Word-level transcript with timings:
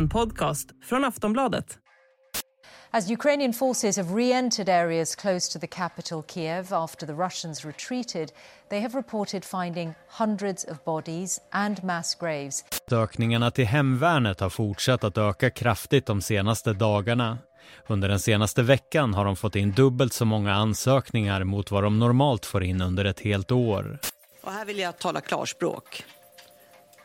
En 0.00 0.08
podcast 0.08 0.68
från 0.84 1.04
Aftonbladet. 1.04 1.78
As 2.90 3.10
Ukrainian 3.10 3.52
forces 3.52 3.96
have 3.96 4.14
re 4.14 4.32
entered 4.32 4.68
areas 4.68 5.16
close 5.16 5.52
to 5.52 5.58
the 5.58 5.66
capital, 5.66 6.22
Kiev, 6.22 6.72
after 6.72 7.06
the 7.06 7.12
Russians 7.12 7.64
retreated, 7.64 8.32
they 8.70 8.80
have 8.80 8.98
reported 8.98 9.44
finding 9.44 9.94
hundreds 10.18 10.64
of 10.64 10.84
bodies 10.84 11.40
and 11.50 11.84
mass 11.84 12.14
graves. 12.14 12.64
Sökningarna 12.90 13.50
till 13.50 13.66
hemvärnet 13.66 14.40
har 14.40 14.50
fortsatt 14.50 15.04
att 15.04 15.18
öka 15.18 15.50
kraftigt 15.50 16.06
de 16.06 16.22
senaste 16.22 16.72
dagarna. 16.72 17.38
Under 17.86 18.08
den 18.08 18.20
senaste 18.20 18.62
veckan 18.62 19.14
har 19.14 19.24
de 19.24 19.36
fått 19.36 19.56
in 19.56 19.72
dubbelt 19.72 20.12
så 20.12 20.24
många 20.24 20.54
ansökningar 20.54 21.44
mot 21.44 21.70
vad 21.70 21.82
de 21.82 21.98
normalt 21.98 22.46
får 22.46 22.64
in 22.64 22.82
under 22.82 23.04
ett 23.04 23.20
helt 23.20 23.52
år. 23.52 23.98
Och 24.42 24.52
här 24.52 24.64
vill 24.64 24.78
jag 24.78 24.98
tala 24.98 25.20
klarspråk. 25.20 26.04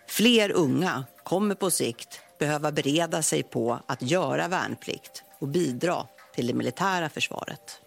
Fler 0.07 0.51
unga 0.51 1.03
kommer 1.23 1.55
på 1.55 1.71
sikt 1.71 2.21
behöva 2.39 2.71
bereda 2.71 3.21
sig 3.21 3.43
på 3.43 3.79
att 3.85 4.01
göra 4.01 4.47
värnplikt 4.47 5.23
och 5.39 5.47
bidra 5.47 6.07
till 6.35 6.47
det 6.47 6.53
militära 6.53 7.09
försvaret. 7.09 7.81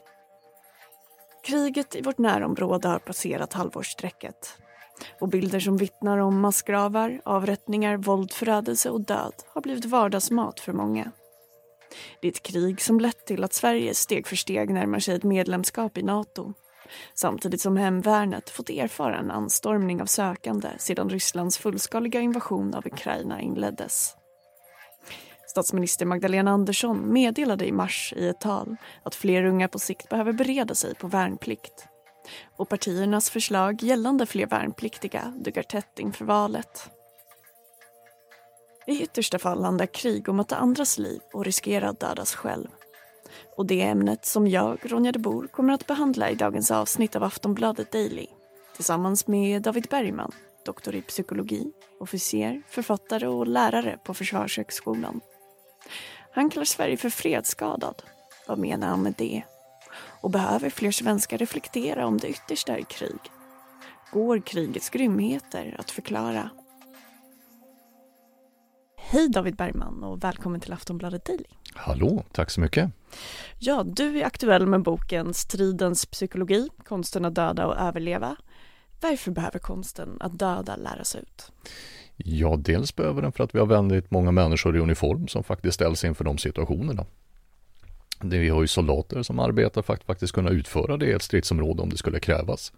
Kriget 1.44 1.96
i 1.96 2.02
vårt 2.02 2.18
närområde 2.18 2.88
har 2.88 2.98
passerat 2.98 3.52
halvårsstrecket. 3.52 4.58
Och 5.20 5.28
bilder 5.28 5.60
som 5.60 5.76
vittnar 5.76 6.18
om 6.18 6.40
massgravar, 6.40 7.20
avrättningar, 7.24 7.96
våld, 7.96 8.32
förödelse 8.32 8.90
och 8.90 9.00
död 9.00 9.32
har 9.54 9.60
blivit 9.60 9.84
vardagsmat 9.84 10.60
för 10.60 10.72
många. 10.72 11.12
Det 12.20 12.28
är 12.28 12.32
ett 12.32 12.42
krig 12.42 12.80
som 12.82 13.00
lett 13.00 13.26
till 13.26 13.44
att 13.44 13.52
Sverige 13.52 13.94
steg 13.94 14.26
för 14.26 14.36
steg 14.36 14.70
närmar 14.70 14.98
sig 14.98 15.14
ett 15.14 15.22
medlemskap 15.22 15.98
i 15.98 16.02
Nato. 16.02 16.52
Samtidigt 17.14 17.60
som 17.60 17.76
hemvärnet 17.76 18.50
fått 18.50 18.70
erfara 18.70 19.18
en 19.18 19.30
anstormning 19.30 20.02
av 20.02 20.06
sökande 20.06 20.68
sedan 20.78 21.10
Rysslands 21.10 21.58
fullskaliga 21.58 22.20
invasion 22.20 22.74
av 22.74 22.86
Ukraina 22.86 23.40
inleddes. 23.40 24.14
Statsminister 25.50 26.06
Magdalena 26.06 26.50
Andersson 26.50 27.12
meddelade 27.12 27.66
i 27.66 27.72
mars 27.72 28.14
i 28.16 28.28
ett 28.28 28.40
tal 28.40 28.76
att 29.02 29.14
fler 29.14 29.44
unga 29.44 29.68
på 29.68 29.78
sikt 29.78 30.08
behöver 30.08 30.32
bereda 30.32 30.74
sig 30.74 30.94
på 30.94 31.06
värnplikt. 31.06 31.86
Och 32.56 32.68
partiernas 32.68 33.30
förslag 33.30 33.82
gällande 33.82 34.26
fler 34.26 34.46
värnpliktiga 34.46 35.34
duggar 35.36 35.62
tätt 35.62 35.98
inför 35.98 36.24
valet. 36.24 36.90
I 38.86 39.02
yttersta 39.02 39.38
fall 39.38 39.64
handlar 39.64 39.86
krig 39.86 40.28
om 40.28 40.40
att 40.40 40.48
ta 40.48 40.56
andras 40.56 40.98
liv 40.98 41.20
och 41.32 41.44
riskera 41.44 41.88
att 41.88 42.00
dödas 42.00 42.34
själv. 42.34 42.68
Och 43.56 43.66
det 43.66 43.82
är 43.82 43.90
ämnet 43.90 44.26
som 44.26 44.48
jag, 44.48 44.78
Ronja 44.82 45.12
de 45.12 45.18
Bor, 45.18 45.46
kommer 45.46 45.72
att 45.72 45.86
behandla 45.86 46.30
i 46.30 46.34
dagens 46.34 46.70
avsnitt 46.70 47.16
av 47.16 47.22
Aftonbladet 47.24 47.92
Daily 47.92 48.26
tillsammans 48.76 49.26
med 49.26 49.62
David 49.62 49.86
Bergman, 49.90 50.32
doktor 50.64 50.94
i 50.94 51.02
psykologi, 51.02 51.72
officer, 52.00 52.62
författare 52.68 53.26
och 53.26 53.46
lärare 53.46 53.98
på 54.04 54.14
Försvarshögskolan. 54.14 55.20
Han 56.32 56.50
kallar 56.50 56.64
Sverige 56.64 56.96
för 56.96 57.10
fredsskadad. 57.10 58.02
Vad 58.46 58.58
menar 58.58 58.88
han 58.88 59.02
med 59.02 59.14
det? 59.18 59.42
Och 60.20 60.30
behöver 60.30 60.70
fler 60.70 60.90
svenskar 60.90 61.38
reflektera 61.38 62.06
om 62.06 62.18
det 62.18 62.28
yttersta 62.28 62.78
i 62.78 62.84
krig? 62.84 63.18
Går 64.12 64.40
krigets 64.40 64.90
grymheter 64.90 65.76
att 65.78 65.90
förklara? 65.90 66.50
Hej 68.96 69.28
David 69.28 69.56
Bergman 69.56 70.04
och 70.04 70.24
välkommen 70.24 70.60
till 70.60 70.72
Aftonbladet 70.72 71.24
Daily. 71.24 71.44
Hallå, 71.74 72.24
tack 72.32 72.50
så 72.50 72.60
mycket. 72.60 72.90
Ja, 73.58 73.82
du 73.82 74.20
är 74.20 74.24
aktuell 74.24 74.66
med 74.66 74.82
boken 74.82 75.34
Stridens 75.34 76.06
psykologi, 76.06 76.68
konsten 76.84 77.24
att 77.24 77.34
döda 77.34 77.66
och 77.66 77.76
överleva. 77.76 78.36
Varför 79.00 79.30
behöver 79.30 79.58
konsten 79.58 80.16
att 80.20 80.38
döda 80.38 80.76
läras 80.76 81.16
ut? 81.16 81.52
Ja, 82.24 82.56
dels 82.58 82.96
behöver 82.96 83.22
den 83.22 83.32
för 83.32 83.44
att 83.44 83.54
vi 83.54 83.58
har 83.58 83.66
väldigt 83.66 84.10
många 84.10 84.30
människor 84.30 84.76
i 84.76 84.80
uniform 84.80 85.28
som 85.28 85.44
faktiskt 85.44 85.74
ställs 85.74 86.04
inför 86.04 86.24
de 86.24 86.38
situationerna. 86.38 87.06
Vi 88.20 88.48
har 88.48 88.60
ju 88.60 88.66
soldater 88.66 89.22
som 89.22 89.38
arbetar 89.38 89.82
för 89.82 89.94
att 89.94 90.04
faktiskt 90.04 90.32
kunna 90.32 90.50
utföra 90.50 90.96
det 90.96 91.06
i 91.06 91.12
ett 91.12 91.22
stridsområde 91.22 91.82
om 91.82 91.90
det 91.90 91.96
skulle 91.96 92.20
krävas. 92.20 92.72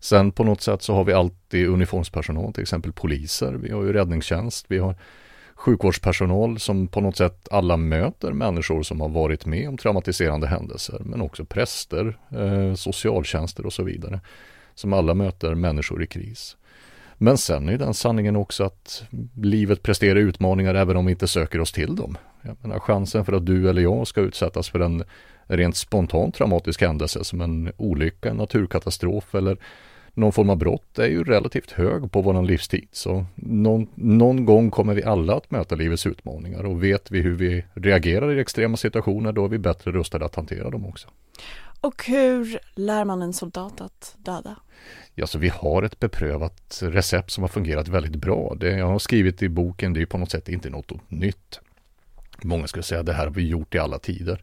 Sen 0.00 0.32
på 0.32 0.44
något 0.44 0.60
sätt 0.60 0.82
så 0.82 0.94
har 0.94 1.04
vi 1.04 1.12
alltid 1.12 1.68
uniformspersonal, 1.68 2.52
till 2.52 2.62
exempel 2.62 2.92
poliser, 2.92 3.52
vi 3.52 3.70
har 3.70 3.82
ju 3.82 3.92
räddningstjänst, 3.92 4.66
vi 4.68 4.78
har 4.78 4.94
sjukvårdspersonal 5.54 6.58
som 6.58 6.88
på 6.88 7.00
något 7.00 7.16
sätt 7.16 7.48
alla 7.50 7.76
möter 7.76 8.32
människor 8.32 8.82
som 8.82 9.00
har 9.00 9.08
varit 9.08 9.46
med 9.46 9.68
om 9.68 9.76
traumatiserande 9.76 10.46
händelser, 10.46 11.02
men 11.04 11.20
också 11.20 11.44
präster, 11.44 12.18
eh, 12.30 12.74
socialtjänster 12.74 13.66
och 13.66 13.72
så 13.72 13.82
vidare, 13.82 14.20
som 14.74 14.92
alla 14.92 15.14
möter 15.14 15.54
människor 15.54 16.02
i 16.02 16.06
kris. 16.06 16.56
Men 17.18 17.38
sen 17.38 17.68
är 17.68 17.78
den 17.78 17.94
sanningen 17.94 18.36
också 18.36 18.64
att 18.64 19.04
livet 19.34 19.82
presterar 19.82 20.16
utmaningar 20.16 20.74
även 20.74 20.96
om 20.96 21.06
vi 21.06 21.12
inte 21.12 21.28
söker 21.28 21.60
oss 21.60 21.72
till 21.72 21.96
dem. 21.96 22.16
Jag 22.42 22.56
menar, 22.62 22.78
chansen 22.78 23.24
för 23.24 23.32
att 23.32 23.46
du 23.46 23.68
eller 23.70 23.82
jag 23.82 24.06
ska 24.06 24.20
utsättas 24.20 24.68
för 24.68 24.80
en 24.80 25.04
rent 25.46 25.76
spontan 25.76 26.32
traumatisk 26.32 26.80
händelse 26.80 27.24
som 27.24 27.40
en 27.40 27.72
olycka, 27.76 28.30
en 28.30 28.36
naturkatastrof 28.36 29.34
eller 29.34 29.56
någon 30.14 30.32
form 30.32 30.50
av 30.50 30.56
brott 30.56 30.98
är 30.98 31.06
ju 31.06 31.24
relativt 31.24 31.70
hög 31.70 32.12
på 32.12 32.22
våran 32.22 32.46
livstid. 32.46 32.88
Så 32.92 33.24
någon, 33.34 33.86
någon 33.94 34.44
gång 34.44 34.70
kommer 34.70 34.94
vi 34.94 35.04
alla 35.04 35.36
att 35.36 35.50
möta 35.50 35.74
livets 35.74 36.06
utmaningar 36.06 36.64
och 36.64 36.84
vet 36.84 37.10
vi 37.10 37.20
hur 37.20 37.34
vi 37.34 37.64
reagerar 37.74 38.32
i 38.32 38.40
extrema 38.40 38.76
situationer 38.76 39.32
då 39.32 39.44
är 39.44 39.48
vi 39.48 39.58
bättre 39.58 39.92
rustade 39.92 40.24
att 40.24 40.34
hantera 40.34 40.70
dem 40.70 40.86
också. 40.86 41.08
Och 41.80 42.04
hur 42.06 42.58
lär 42.74 43.04
man 43.04 43.22
en 43.22 43.32
soldat 43.32 43.80
att 43.80 44.16
döda? 44.18 44.56
Ja, 45.14 45.26
så 45.26 45.38
vi 45.38 45.48
har 45.48 45.82
ett 45.82 46.00
beprövat 46.00 46.78
recept 46.82 47.30
som 47.30 47.42
har 47.42 47.48
fungerat 47.48 47.88
väldigt 47.88 48.16
bra. 48.16 48.54
Det 48.60 48.70
jag 48.70 48.86
har 48.86 48.98
skrivit 48.98 49.42
i 49.42 49.48
boken, 49.48 49.92
det 49.92 50.02
är 50.02 50.06
på 50.06 50.18
något 50.18 50.30
sätt 50.30 50.48
inte 50.48 50.70
något 50.70 51.10
nytt. 51.10 51.60
Många 52.42 52.66
skulle 52.66 52.82
säga 52.82 53.00
att 53.00 53.06
det 53.06 53.12
här 53.12 53.24
har 53.26 53.34
vi 53.34 53.48
gjort 53.48 53.74
i 53.74 53.78
alla 53.78 53.98
tider. 53.98 54.42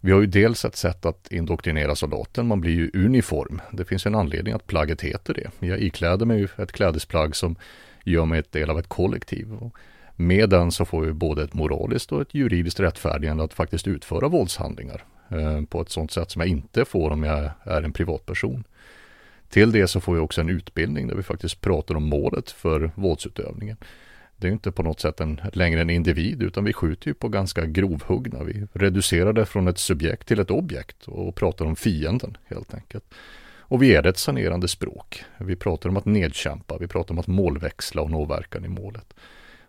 Vi 0.00 0.12
har 0.12 0.20
ju 0.20 0.26
dels 0.26 0.64
ett 0.64 0.76
sätt 0.76 1.06
att 1.06 1.32
indoktrinera 1.32 1.94
soldaten, 1.94 2.46
man 2.46 2.60
blir 2.60 2.72
ju 2.72 2.90
uniform. 2.94 3.60
Det 3.72 3.84
finns 3.84 4.06
en 4.06 4.14
anledning 4.14 4.54
att 4.54 4.66
plagget 4.66 5.00
heter 5.00 5.34
det. 5.34 5.66
Jag 5.66 5.80
ikläder 5.80 6.26
mig 6.26 6.48
ett 6.56 6.72
klädesplagg 6.72 7.36
som 7.36 7.56
gör 8.04 8.24
mig 8.24 8.38
ett 8.38 8.52
del 8.52 8.70
av 8.70 8.78
ett 8.78 8.88
kollektiv. 8.88 9.52
Och 9.54 9.76
med 10.16 10.50
den 10.50 10.72
så 10.72 10.84
får 10.84 11.00
vi 11.00 11.12
både 11.12 11.44
ett 11.44 11.54
moraliskt 11.54 12.12
och 12.12 12.22
ett 12.22 12.34
juridiskt 12.34 12.80
rättfärdigande 12.80 13.44
att 13.44 13.54
faktiskt 13.54 13.88
utföra 13.88 14.28
våldshandlingar 14.28 15.04
Eh, 15.28 15.62
på 15.62 15.80
ett 15.80 15.90
sådant 15.90 16.12
sätt 16.12 16.30
som 16.30 16.40
jag 16.40 16.48
inte 16.48 16.84
får 16.84 17.10
om 17.10 17.22
jag 17.22 17.50
är 17.62 17.82
en 17.82 17.92
privatperson. 17.92 18.64
Till 19.48 19.72
det 19.72 19.88
så 19.88 20.00
får 20.00 20.14
vi 20.14 20.20
också 20.20 20.40
en 20.40 20.48
utbildning 20.48 21.08
där 21.08 21.14
vi 21.14 21.22
faktiskt 21.22 21.60
pratar 21.60 21.94
om 21.94 22.08
målet 22.08 22.50
för 22.50 22.90
våldsutövningen. 22.94 23.76
Det 24.36 24.48
är 24.48 24.52
inte 24.52 24.72
på 24.72 24.82
något 24.82 25.00
sätt 25.00 25.20
en, 25.20 25.40
längre 25.52 25.80
en 25.80 25.90
individ 25.90 26.42
utan 26.42 26.64
vi 26.64 26.72
skjuter 26.72 27.08
ju 27.08 27.14
på 27.14 27.28
ganska 27.28 27.66
grovhuggna. 27.66 28.44
Vi 28.44 28.66
reducerar 28.72 29.32
det 29.32 29.46
från 29.46 29.68
ett 29.68 29.78
subjekt 29.78 30.28
till 30.28 30.40
ett 30.40 30.50
objekt 30.50 31.08
och 31.08 31.34
pratar 31.34 31.64
om 31.64 31.76
fienden 31.76 32.36
helt 32.46 32.74
enkelt. 32.74 33.04
Och 33.58 33.82
vi 33.82 33.94
är 33.94 34.06
ett 34.06 34.18
sanerande 34.18 34.68
språk. 34.68 35.24
Vi 35.38 35.56
pratar 35.56 35.88
om 35.88 35.96
att 35.96 36.04
nedkämpa, 36.04 36.78
vi 36.78 36.86
pratar 36.86 37.14
om 37.14 37.18
att 37.18 37.26
målväxla 37.26 38.02
och 38.02 38.10
nå 38.10 38.24
verkan 38.24 38.64
i 38.64 38.68
målet. 38.68 39.14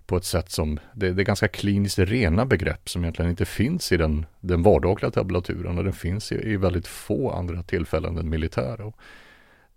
På 0.09 0.18
ett 0.18 0.25
sätt 0.25 0.52
som, 0.52 0.80
det, 0.94 1.14
det 1.14 1.22
är 1.22 1.25
ganska 1.25 1.47
kliniskt 1.47 2.00
rena 2.00 2.46
begrepp 2.46 2.90
som 2.90 3.03
egentligen 3.03 3.31
inte 3.31 3.46
finns 3.46 3.92
i 3.92 3.97
den, 3.97 4.25
den 4.40 4.64
vardagliga 4.64 5.12
tabulaturen 5.12 5.78
och 5.78 5.84
den 5.84 5.94
finns 5.94 6.31
i, 6.31 6.36
i 6.36 6.58
väldigt 6.58 6.88
få 6.88 7.31
andra 7.31 7.64
tillfällen 7.64 8.18
än 8.18 8.30
militära 8.30 8.92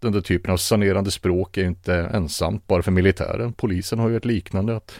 den 0.02 0.12
där 0.12 0.20
typen 0.20 0.52
av 0.52 0.56
sanerande 0.56 1.10
språk 1.10 1.56
är 1.56 1.64
inte 1.64 1.94
ensamt 1.94 2.66
bara 2.66 2.82
för 2.82 2.92
militären. 2.92 3.52
Polisen 3.52 3.98
har 3.98 4.08
ju 4.08 4.16
ett 4.16 4.24
liknande. 4.24 4.76
att 4.76 4.94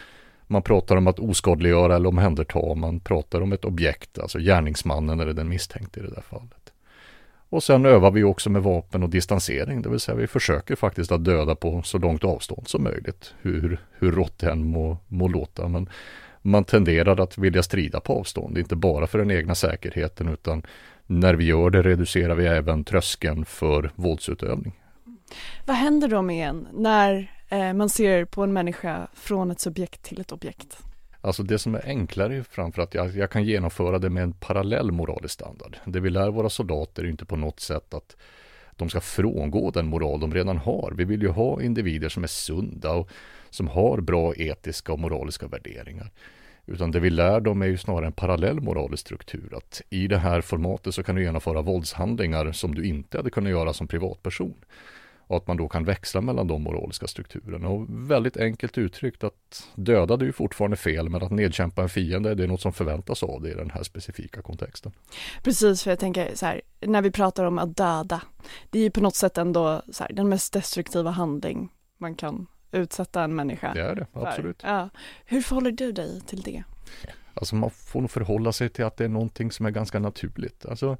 Man 0.47 0.61
pratar 0.61 0.95
om 0.95 1.07
att 1.07 1.19
oskadliggöra 1.19 1.95
eller 1.95 2.09
omhänderta. 2.09 2.75
Man 2.75 2.99
pratar 2.99 3.41
om 3.41 3.53
ett 3.53 3.65
objekt, 3.65 4.19
alltså 4.19 4.39
gärningsmannen 4.39 5.19
eller 5.19 5.33
den 5.33 5.49
misstänkte 5.49 5.99
i 5.99 6.03
det 6.03 6.09
där 6.09 6.21
fallet. 6.21 6.62
Och 7.53 7.63
sen 7.63 7.85
övar 7.85 8.11
vi 8.11 8.23
också 8.23 8.49
med 8.49 8.63
vapen 8.63 9.03
och 9.03 9.09
distansering, 9.09 9.81
det 9.81 9.89
vill 9.89 9.99
säga 9.99 10.15
vi 10.15 10.27
försöker 10.27 10.75
faktiskt 10.75 11.11
att 11.11 11.23
döda 11.23 11.55
på 11.55 11.81
så 11.81 11.97
långt 11.97 12.23
avstånd 12.23 12.67
som 12.67 12.83
möjligt. 12.83 13.33
Hur, 13.41 13.79
hur 13.91 14.11
rått 14.11 14.39
det 14.39 14.51
än 14.51 14.65
må, 14.65 14.97
må 15.07 15.27
låta. 15.27 15.67
Men 15.67 15.89
man 16.41 16.63
tenderar 16.63 17.19
att 17.19 17.37
vilja 17.37 17.63
strida 17.63 17.99
på 17.99 18.13
avstånd, 18.13 18.57
inte 18.57 18.75
bara 18.75 19.07
för 19.07 19.17
den 19.19 19.31
egna 19.31 19.55
säkerheten 19.55 20.27
utan 20.27 20.63
när 21.05 21.33
vi 21.33 21.45
gör 21.45 21.69
det 21.69 21.81
reducerar 21.81 22.35
vi 22.35 22.47
även 22.47 22.83
tröskeln 22.83 23.45
för 23.45 23.91
våldsutövning. 23.95 24.73
Vad 25.65 25.75
händer 25.75 26.07
då 26.07 26.21
med 26.21 26.49
en 26.49 26.67
när 26.73 27.31
eh, 27.49 27.73
man 27.73 27.89
ser 27.89 28.25
på 28.25 28.43
en 28.43 28.53
människa 28.53 29.07
från 29.13 29.51
ett 29.51 29.59
subjekt 29.59 30.03
till 30.03 30.21
ett 30.21 30.31
objekt? 30.31 30.77
Alltså 31.25 31.43
det 31.43 31.59
som 31.59 31.75
är 31.75 31.85
enklare 31.85 32.35
är 32.35 32.43
framför 32.43 32.81
att 32.81 32.93
jag, 32.93 33.15
jag 33.15 33.31
kan 33.31 33.43
genomföra 33.43 33.99
det 33.99 34.09
med 34.09 34.23
en 34.23 34.33
parallell 34.33 34.91
moralisk 34.91 35.33
standard. 35.33 35.77
Det 35.85 35.99
vi 35.99 36.09
lär 36.09 36.31
våra 36.31 36.49
soldater 36.49 37.03
är 37.03 37.07
inte 37.07 37.25
på 37.25 37.35
något 37.35 37.59
sätt 37.59 37.93
att 37.93 38.15
de 38.75 38.89
ska 38.89 39.01
frångå 39.01 39.71
den 39.71 39.87
moral 39.87 40.19
de 40.19 40.33
redan 40.33 40.57
har. 40.57 40.93
Vi 40.97 41.03
vill 41.03 41.21
ju 41.21 41.27
ha 41.27 41.61
individer 41.61 42.09
som 42.09 42.23
är 42.23 42.27
sunda 42.27 42.91
och 42.91 43.09
som 43.49 43.67
har 43.67 44.01
bra 44.01 44.35
etiska 44.35 44.93
och 44.93 44.99
moraliska 44.99 45.47
värderingar. 45.47 46.11
Utan 46.65 46.91
det 46.91 46.99
vi 46.99 47.09
lär 47.09 47.39
dem 47.39 47.61
är 47.61 47.67
ju 47.67 47.77
snarare 47.77 48.05
en 48.05 48.13
parallell 48.13 48.61
moralisk 48.61 49.01
struktur. 49.01 49.53
Att 49.57 49.81
i 49.89 50.07
det 50.07 50.17
här 50.17 50.41
formatet 50.41 50.95
så 50.95 51.03
kan 51.03 51.15
du 51.15 51.23
genomföra 51.23 51.61
våldshandlingar 51.61 52.51
som 52.51 52.75
du 52.75 52.85
inte 52.85 53.17
hade 53.17 53.29
kunnat 53.29 53.51
göra 53.51 53.73
som 53.73 53.87
privatperson 53.87 54.55
och 55.27 55.37
att 55.37 55.47
man 55.47 55.57
då 55.57 55.67
kan 55.67 55.83
växla 55.85 56.21
mellan 56.21 56.47
de 56.47 56.63
moraliska 56.63 57.07
strukturerna. 57.07 57.69
Och 57.69 57.85
väldigt 57.89 58.37
enkelt 58.37 58.77
uttryckt 58.77 59.23
att 59.23 59.69
döda 59.75 60.17
det 60.17 60.23
är 60.23 60.27
ju 60.27 60.33
fortfarande 60.33 60.77
fel 60.77 61.09
men 61.09 61.23
att 61.23 61.31
nedkämpa 61.31 61.81
en 61.81 61.89
fiende 61.89 62.35
det 62.35 62.43
är 62.43 62.47
något 62.47 62.61
som 62.61 62.73
förväntas 62.73 63.23
av 63.23 63.41
det 63.41 63.49
i 63.49 63.53
den 63.53 63.69
här 63.69 63.83
specifika 63.83 64.41
kontexten. 64.41 64.91
Precis, 65.43 65.83
för 65.83 65.91
jag 65.91 65.99
tänker 65.99 66.35
så 66.35 66.45
här, 66.45 66.61
när 66.79 67.01
vi 67.01 67.11
pratar 67.11 67.45
om 67.45 67.59
att 67.59 67.77
döda, 67.77 68.21
det 68.69 68.79
är 68.79 68.83
ju 68.83 68.91
på 68.91 69.01
något 69.01 69.15
sätt 69.15 69.37
ändå 69.37 69.81
här, 69.99 70.13
den 70.13 70.29
mest 70.29 70.53
destruktiva 70.53 71.11
handling 71.11 71.69
man 71.97 72.15
kan 72.15 72.47
utsätta 72.71 73.23
en 73.23 73.35
människa 73.35 73.73
Det 73.73 73.81
är 73.81 73.95
det, 73.95 74.07
absolut. 74.13 74.61
Ja. 74.63 74.89
Hur 75.25 75.41
förhåller 75.41 75.71
du 75.71 75.91
dig 75.91 76.21
till 76.21 76.41
det? 76.41 76.63
Alltså 77.33 77.55
man 77.55 77.71
får 77.71 78.01
nog 78.01 78.11
förhålla 78.11 78.51
sig 78.51 78.69
till 78.69 78.85
att 78.85 78.97
det 78.97 79.03
är 79.03 79.09
någonting 79.09 79.51
som 79.51 79.65
är 79.65 79.71
ganska 79.71 79.99
naturligt. 79.99 80.65
Alltså 80.65 80.97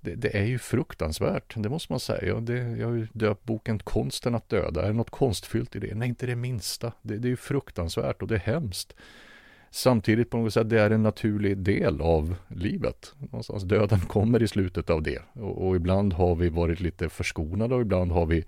det, 0.00 0.14
det, 0.14 0.36
är 0.36 0.44
ju 0.44 0.58
fruktansvärt, 0.58 1.54
det 1.56 1.68
måste 1.68 1.92
man 1.92 2.00
säga. 2.00 2.40
Det, 2.40 2.58
jag 2.58 2.86
har 2.86 2.94
ju 2.94 3.06
döpt 3.12 3.44
boken 3.44 3.78
Konsten 3.78 4.34
att 4.34 4.48
döda. 4.48 4.82
Är 4.82 4.86
det 4.86 4.92
något 4.92 5.10
konstfyllt 5.10 5.76
i 5.76 5.78
det? 5.78 5.94
Nej, 5.94 6.08
inte 6.08 6.26
det 6.26 6.36
minsta. 6.36 6.92
Det, 7.02 7.16
det 7.16 7.28
är 7.28 7.30
ju 7.30 7.36
fruktansvärt 7.36 8.22
och 8.22 8.28
det 8.28 8.34
är 8.34 8.38
hemskt. 8.38 8.94
Samtidigt 9.70 10.30
på 10.30 10.36
något 10.36 10.52
sätt, 10.52 10.70
det 10.70 10.80
är 10.80 10.90
en 10.90 11.02
naturlig 11.02 11.58
del 11.58 12.00
av 12.00 12.34
livet. 12.48 13.14
Någonstans 13.18 13.62
döden 13.62 14.00
kommer 14.00 14.42
i 14.42 14.48
slutet 14.48 14.90
av 14.90 15.02
det. 15.02 15.22
Och, 15.32 15.68
och 15.68 15.76
ibland 15.76 16.12
har 16.12 16.34
vi 16.34 16.48
varit 16.48 16.80
lite 16.80 17.08
förskonade 17.08 17.74
och 17.74 17.80
ibland 17.80 18.12
har 18.12 18.26
vi 18.26 18.44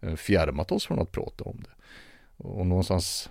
eh, 0.00 0.14
fjärmat 0.14 0.72
oss 0.72 0.86
från 0.86 0.98
att 0.98 1.12
prata 1.12 1.44
om 1.44 1.62
det. 1.62 1.70
Och 2.36 2.66
någonstans 2.66 3.30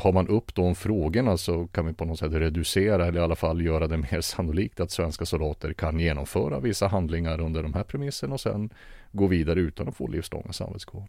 tar 0.00 0.12
man 0.12 0.28
upp 0.28 0.54
de 0.54 0.74
frågorna 0.74 1.36
så 1.36 1.66
kan 1.66 1.86
vi 1.86 1.92
på 1.92 2.04
något 2.04 2.18
sätt 2.18 2.32
reducera 2.32 3.06
eller 3.06 3.20
i 3.20 3.22
alla 3.22 3.36
fall 3.36 3.64
göra 3.64 3.86
det 3.86 3.96
mer 3.96 4.20
sannolikt 4.20 4.80
att 4.80 4.90
svenska 4.90 5.26
soldater 5.26 5.72
kan 5.72 6.00
genomföra 6.00 6.60
vissa 6.60 6.86
handlingar 6.86 7.40
under 7.40 7.62
de 7.62 7.74
här 7.74 7.84
premisserna 7.84 8.34
och 8.34 8.40
sen 8.40 8.70
gå 9.12 9.26
vidare 9.26 9.60
utan 9.60 9.88
att 9.88 9.96
få 9.96 10.06
livslånga 10.06 10.52
samvetskval. 10.52 11.06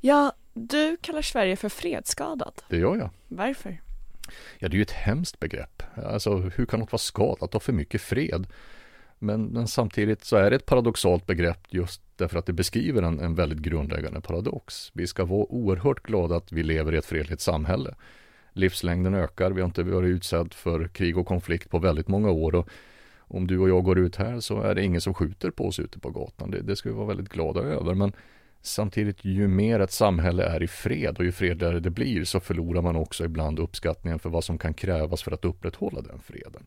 Ja, 0.00 0.32
du 0.54 0.96
kallar 1.00 1.22
Sverige 1.22 1.56
för 1.56 1.68
fredsskadad. 1.68 2.52
Det 2.68 2.76
gör 2.76 2.96
jag. 2.96 3.10
Varför? 3.28 3.80
Ja, 4.58 4.68
det 4.68 4.74
är 4.74 4.76
ju 4.76 4.82
ett 4.82 4.90
hemskt 4.90 5.40
begrepp. 5.40 5.82
Alltså, 5.94 6.36
hur 6.36 6.66
kan 6.66 6.80
något 6.80 6.92
vara 6.92 6.98
skadat 6.98 7.54
av 7.54 7.60
för 7.60 7.72
mycket 7.72 8.00
fred? 8.00 8.46
Men, 9.22 9.44
men, 9.44 9.68
samtidigt 9.68 10.24
så 10.24 10.36
är 10.36 10.50
det 10.50 10.56
ett 10.56 10.66
paradoxalt 10.66 11.26
begrepp 11.26 11.66
just 11.70 12.02
därför 12.16 12.38
att 12.38 12.46
det 12.46 12.52
beskriver 12.52 13.02
en, 13.02 13.20
en 13.20 13.34
väldigt 13.34 13.58
grundläggande 13.58 14.20
paradox. 14.20 14.90
Vi 14.94 15.06
ska 15.06 15.24
vara 15.24 15.52
oerhört 15.52 16.02
glada 16.02 16.36
att 16.36 16.52
vi 16.52 16.62
lever 16.62 16.94
i 16.94 16.98
ett 16.98 17.04
fredligt 17.04 17.40
samhälle. 17.40 17.94
Livslängden 18.52 19.14
ökar, 19.14 19.50
vi 19.50 19.60
har 19.60 19.66
inte 19.66 19.82
varit 19.82 20.08
utsatt 20.08 20.54
för 20.54 20.88
krig 20.88 21.18
och 21.18 21.26
konflikt 21.26 21.70
på 21.70 21.78
väldigt 21.78 22.08
många 22.08 22.30
år 22.30 22.54
och 22.54 22.68
om 23.18 23.46
du 23.46 23.58
och 23.58 23.68
jag 23.68 23.84
går 23.84 23.98
ut 23.98 24.16
här 24.16 24.40
så 24.40 24.62
är 24.62 24.74
det 24.74 24.84
ingen 24.84 25.00
som 25.00 25.14
skjuter 25.14 25.50
på 25.50 25.66
oss 25.66 25.78
ute 25.78 25.98
på 25.98 26.10
gatan. 26.10 26.50
Det, 26.50 26.62
det 26.62 26.76
ska 26.76 26.88
vi 26.88 26.94
vara 26.94 27.06
väldigt 27.06 27.28
glada 27.28 27.60
över. 27.60 27.94
Men 27.94 28.12
samtidigt, 28.62 29.24
ju 29.24 29.48
mer 29.48 29.80
ett 29.80 29.92
samhälle 29.92 30.44
är 30.44 30.62
i 30.62 30.66
fred 30.66 31.18
och 31.18 31.24
ju 31.24 31.32
fredligare 31.32 31.80
det 31.80 31.90
blir 31.90 32.24
så 32.24 32.40
förlorar 32.40 32.82
man 32.82 32.96
också 32.96 33.24
ibland 33.24 33.58
uppskattningen 33.58 34.18
för 34.18 34.30
vad 34.30 34.44
som 34.44 34.58
kan 34.58 34.74
krävas 34.74 35.22
för 35.22 35.32
att 35.32 35.44
upprätthålla 35.44 36.00
den 36.00 36.20
freden. 36.20 36.66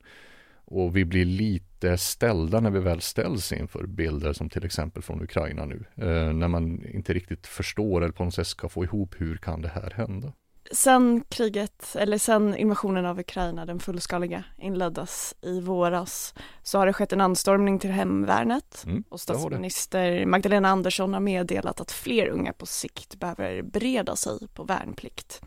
Och 0.66 0.98
vi 0.98 1.06
blir 1.06 1.26
lite 1.26 1.73
ställda 1.98 2.60
när 2.60 2.72
vi 2.72 2.80
väl 2.80 3.02
ställs 3.02 3.52
inför 3.52 3.88
bilder 3.88 4.34
som 4.34 4.50
till 4.50 4.66
exempel 4.66 5.04
från 5.04 5.22
Ukraina 5.22 5.66
nu. 5.66 5.86
Eh, 5.96 6.34
när 6.34 6.48
man 6.48 6.86
inte 6.86 7.14
riktigt 7.14 7.48
förstår 7.48 8.02
eller 8.02 8.14
på 8.14 8.24
något 8.24 8.34
sätt 8.34 8.48
ska 8.48 8.70
få 8.70 8.84
ihop 8.84 9.16
hur 9.18 9.38
kan 9.38 9.62
det 9.62 9.70
här 9.70 9.94
hända. 9.96 10.34
Sen 10.72 11.24
kriget, 11.30 11.96
eller 12.00 12.18
sen 12.18 12.56
invasionen 12.56 13.06
av 13.06 13.20
Ukraina, 13.20 13.66
den 13.66 13.80
fullskaliga, 13.80 14.44
inleddes 14.58 15.36
i 15.42 15.62
våras 15.62 16.34
så 16.64 16.78
har 16.78 16.86
det 16.86 16.94
skett 16.94 17.14
en 17.14 17.22
anstormning 17.22 17.80
till 17.80 17.92
hemvärnet 17.92 18.84
mm, 18.86 19.04
och 19.10 19.20
statsminister 19.20 20.26
Magdalena 20.26 20.70
Andersson 20.70 21.14
har 21.14 21.20
meddelat 21.20 21.82
att 21.82 21.92
fler 21.92 22.28
unga 22.28 22.54
på 22.54 22.66
sikt 22.66 23.20
behöver 23.20 23.62
bereda 23.62 24.16
sig 24.16 24.48
på 24.54 24.64
värnplikt. 24.64 25.42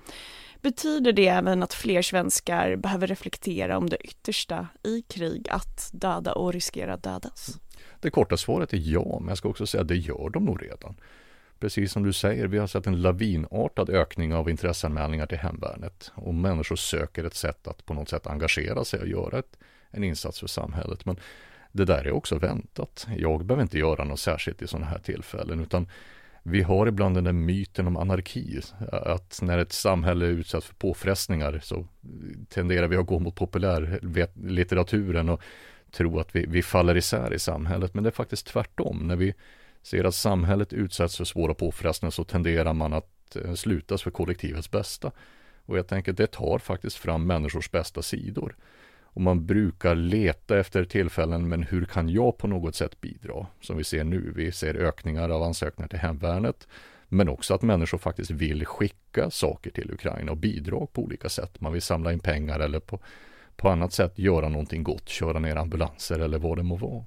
Betyder 0.67 1.13
det 1.13 1.29
även 1.29 1.63
att 1.63 1.75
fler 1.75 2.03
svenskar 2.03 2.77
behöver 2.77 3.07
reflektera 3.07 3.79
om 3.79 3.89
det 3.89 3.97
yttersta 3.97 4.69
i 4.85 5.03
krig, 5.03 5.49
att 5.51 5.91
döda 5.93 6.33
och 6.33 6.53
riskera 6.53 6.95
att 6.95 7.03
dödas? 7.03 7.59
Det 8.01 8.11
korta 8.11 8.37
svaret 8.37 8.73
är 8.73 8.81
ja, 8.83 9.19
men 9.21 9.29
jag 9.29 9.39
ska 9.39 9.49
också 9.49 9.67
säga 9.67 9.83
att 9.83 9.89
det 9.89 9.97
gör 9.97 10.31
de 10.31 10.45
nog 10.45 10.63
redan. 10.63 10.97
Precis 11.59 11.93
som 11.93 12.03
du 12.03 12.13
säger, 12.13 12.47
vi 12.47 12.59
har 12.59 12.67
sett 12.67 12.87
en 12.87 13.03
lavinartad 13.03 13.91
ökning 13.91 14.35
av 14.35 14.51
intresseanmälningar 14.51 15.27
till 15.27 15.39
hemvärnet 15.39 16.13
och 16.15 16.35
människor 16.35 16.77
söker 16.77 17.25
ett 17.25 17.35
sätt 17.35 17.69
att 17.69 17.87
på 17.87 17.95
något 17.95 18.09
sätt 18.09 18.27
engagera 18.27 18.85
sig 18.85 19.01
och 19.01 19.09
göra 19.09 19.39
ett, 19.39 19.59
en 19.91 20.05
insats 20.05 20.41
för 20.41 20.47
samhället. 20.47 21.05
Men 21.05 21.17
det 21.73 21.85
där 21.85 22.05
är 22.05 22.13
också 22.13 22.39
väntat. 22.39 23.07
Jag 23.17 23.45
behöver 23.45 23.63
inte 23.63 23.79
göra 23.79 24.05
något 24.05 24.21
särskilt 24.21 24.63
i 24.63 24.67
sådana 24.67 24.87
här 24.87 24.99
tillfällen 24.99 25.61
utan 25.61 25.89
vi 26.49 26.63
har 26.63 26.87
ibland 26.87 27.17
den 27.17 27.25
där 27.25 27.33
myten 27.33 27.87
om 27.87 27.97
anarki, 27.97 28.61
att 28.93 29.39
när 29.43 29.59
ett 29.59 29.73
samhälle 29.73 30.27
är 30.27 30.31
utsatt 30.31 30.65
för 30.65 30.75
påfrestningar 30.75 31.61
så 31.63 31.87
tenderar 32.49 32.89
vi 32.89 32.97
att 32.97 33.07
gå 33.07 33.19
mot 33.19 33.35
populärlitteraturen 33.35 35.29
och 35.29 35.43
tro 35.91 36.19
att 36.19 36.37
vi, 36.37 36.47
vi 36.49 36.63
faller 36.63 36.97
isär 36.97 37.35
i 37.35 37.39
samhället. 37.39 37.95
Men 37.95 38.05
det 38.05 38.11
är 38.11 38.13
faktiskt 38.13 38.47
tvärtom. 38.47 38.99
När 38.99 39.17
vi 39.17 39.35
ser 39.83 40.05
att 40.05 40.15
samhället 40.15 40.73
utsätts 40.73 41.17
för 41.17 41.25
svåra 41.25 41.55
påfrestningar 41.55 42.11
så 42.11 42.25
tenderar 42.25 42.73
man 42.73 42.93
att 42.93 43.37
eh, 43.37 43.55
slutas 43.55 44.03
för 44.03 44.11
kollektivets 44.11 44.71
bästa. 44.71 45.13
Och 45.67 45.79
jag 45.79 45.87
tänker 45.87 46.13
det 46.13 46.27
tar 46.27 46.59
faktiskt 46.59 46.97
fram 46.97 47.27
människors 47.27 47.71
bästa 47.71 48.03
sidor. 48.03 48.57
Och 49.17 49.23
man 49.23 49.47
brukar 49.47 49.95
leta 49.95 50.59
efter 50.59 50.85
tillfällen, 50.85 51.49
men 51.49 51.63
hur 51.63 51.85
kan 51.85 52.09
jag 52.09 52.39
på 52.39 52.47
något 52.47 52.75
sätt 52.75 53.01
bidra? 53.01 53.47
Som 53.61 53.77
vi 53.77 53.85
ser 53.85 54.05
nu, 54.05 54.33
vi 54.37 54.53
ser 54.53 54.75
ökningar 54.75 55.29
av 55.29 55.43
ansökningar 55.43 55.89
till 55.89 55.99
hemvärnet, 55.99 56.69
men 57.09 57.29
också 57.29 57.55
att 57.55 57.63
människor 57.63 57.99
faktiskt 57.99 58.31
vill 58.31 58.67
skicka 58.67 59.31
saker 59.31 59.71
till 59.71 59.91
Ukraina 59.91 60.33
och 60.33 60.37
bidra 60.37 60.87
på 60.87 61.03
olika 61.03 61.29
sätt. 61.29 61.61
Man 61.61 61.73
vill 61.73 61.83
samla 61.83 62.13
in 62.13 62.19
pengar 62.19 62.61
eller 62.61 62.81
på, 62.81 62.99
på 63.57 63.69
annat 63.69 63.93
sätt 63.93 64.19
göra 64.19 64.49
någonting 64.49 64.83
gott, 64.83 65.09
köra 65.09 65.39
ner 65.39 65.57
ambulanser 65.57 66.19
eller 66.19 66.39
vad 66.39 66.59
det 66.59 66.63
må 66.63 66.77
vara. 66.77 67.05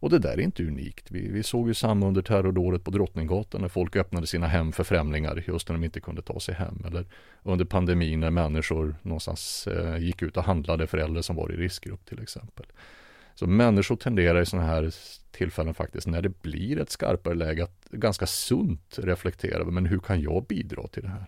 Och 0.00 0.10
det 0.10 0.18
där 0.18 0.32
är 0.32 0.40
inte 0.40 0.62
unikt. 0.62 1.10
Vi, 1.10 1.28
vi 1.28 1.42
såg 1.42 1.68
ju 1.68 1.74
samma 1.74 2.06
under 2.06 2.22
terrordådet 2.22 2.84
på 2.84 2.90
Drottninggatan 2.90 3.60
när 3.60 3.68
folk 3.68 3.96
öppnade 3.96 4.26
sina 4.26 4.46
hem 4.46 4.72
för 4.72 4.84
främlingar 4.84 5.44
just 5.46 5.68
när 5.68 5.76
de 5.76 5.84
inte 5.84 6.00
kunde 6.00 6.22
ta 6.22 6.40
sig 6.40 6.54
hem. 6.54 6.82
Eller 6.86 7.06
under 7.42 7.64
pandemin 7.64 8.20
när 8.20 8.30
människor 8.30 8.96
någonstans 9.02 9.66
eh, 9.66 9.98
gick 9.98 10.22
ut 10.22 10.36
och 10.36 10.44
handlade 10.44 10.86
för 10.86 10.98
äldre 10.98 11.22
som 11.22 11.36
var 11.36 11.52
i 11.52 11.56
riskgrupp 11.56 12.06
till 12.06 12.22
exempel. 12.22 12.66
Så 13.34 13.46
människor 13.46 13.96
tenderar 13.96 14.40
i 14.40 14.46
sådana 14.46 14.66
här 14.66 14.94
tillfällen 15.30 15.74
faktiskt 15.74 16.06
när 16.06 16.22
det 16.22 16.42
blir 16.42 16.78
ett 16.78 16.90
skarpare 16.90 17.34
läge 17.34 17.64
att 17.64 17.88
ganska 17.90 18.26
sunt 18.26 18.98
reflektera 18.98 19.60
över 19.60 19.70
men 19.70 19.86
hur 19.86 19.98
kan 19.98 20.20
jag 20.20 20.46
bidra 20.46 20.88
till 20.88 21.02
det 21.02 21.08
här? 21.08 21.24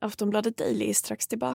Aftonbladet 0.00 0.56
Daily 0.56 0.90
är 0.90 0.94
strax 0.94 1.26
tillbaka. 1.26 1.54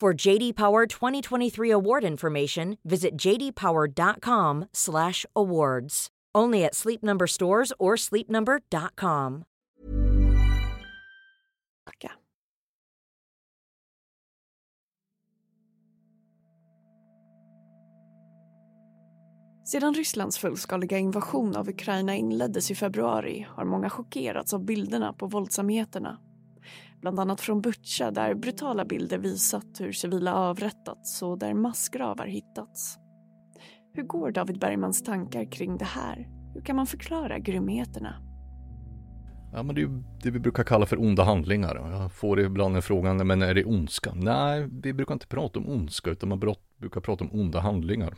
For 0.00 0.26
JD 0.26 0.54
Power 0.54 0.86
2023 0.86 1.72
award 1.72 2.04
information, 2.04 2.76
visit 2.84 3.16
jdpower.com/awards. 3.16 6.06
Only 6.34 6.64
at 6.64 6.74
Sleep 6.74 7.02
Number 7.02 7.26
stores 7.26 7.72
or 7.78 7.96
sleepnumber.com. 7.96 9.44
Sedan 19.68 19.94
Rysslands 19.94 20.38
fullskaliga 20.38 20.98
invasion 20.98 21.56
av 21.56 21.68
Ukraina 21.68 22.16
inleddes 22.16 22.70
i 22.70 22.74
februari 22.74 23.46
har 23.50 23.64
många 23.64 23.90
chockerats 23.90 24.54
av 24.54 24.64
bilderna 24.64 25.12
på 25.12 25.26
våldsamheterna 25.26 26.18
bland 27.00 27.20
annat 27.20 27.40
från 27.40 27.60
Butja 27.60 28.10
där 28.10 28.34
brutala 28.34 28.84
bilder 28.84 29.18
visat 29.18 29.66
hur 29.80 29.92
civila 29.92 30.34
avrättats 30.34 31.22
och 31.22 31.38
där 31.38 31.54
massgravar 31.54 32.26
hittats. 32.26 32.98
Hur 33.92 34.02
går 34.02 34.30
David 34.30 34.58
Bergmans 34.58 35.02
tankar 35.02 35.52
kring 35.52 35.78
det 35.78 35.84
här? 35.84 36.28
Hur 36.54 36.60
kan 36.60 36.76
man 36.76 36.86
förklara 36.86 37.38
grymheterna? 37.38 38.14
Ja, 39.52 39.62
men 39.62 39.74
det 39.74 39.82
är 39.82 40.02
det 40.22 40.30
vi 40.30 40.38
brukar 40.38 40.64
kalla 40.64 40.86
för 40.86 41.00
onda 41.00 41.24
handlingar. 41.24 41.90
Jag 41.90 42.12
får 42.12 42.40
ibland 42.40 42.76
en 42.76 42.82
frågan, 42.82 43.26
men 43.26 43.42
är 43.42 43.54
det 43.54 43.64
ondska? 43.64 44.12
Nej, 44.14 44.68
vi 44.82 44.92
brukar 44.92 45.14
inte 45.14 45.26
prata 45.26 45.58
om 45.58 45.68
ondska, 45.68 46.10
utan 46.10 46.28
man 46.28 46.40
brukar 46.78 47.00
prata 47.00 47.24
om 47.24 47.30
onda 47.40 47.60
handlingar. 47.60 48.14